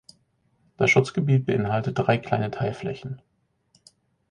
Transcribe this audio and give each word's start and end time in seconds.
Das 0.77 0.89
Schutzgebiet 0.89 1.45
beinhaltet 1.45 1.99
drei 1.99 2.17
kleine 2.17 2.49
Teilflächen. 2.49 3.21